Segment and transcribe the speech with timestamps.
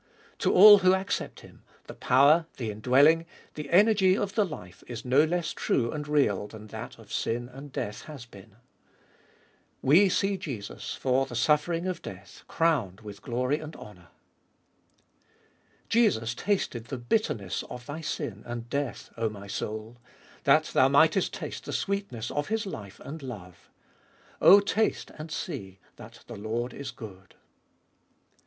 [0.39, 5.05] To all who accept Him, the power, the indwelling, the energy of the life is
[5.05, 8.55] no less true and real than that of sin and death has been.
[9.83, 14.07] "We see Jesus for the suffering of death crowned with glory and honour."
[15.89, 15.89] 2.
[15.89, 19.97] Jesus tasted the bitterness of thy sin and death, 0 my soul;
[20.45, 23.69] that thou mightest taste the sweetness of His life and love.
[24.43, 27.35] 0 taste and see that the Lord is good.